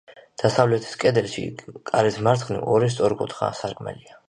[0.43, 1.43] დასავლეთის კედელში,
[1.91, 4.19] კარის მარცხნივ, ორი სწორკუთხა სარკმელია.